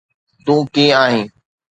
تون 0.45 0.59
ڪيئن 0.73 0.93
آهين؟ 1.03 1.27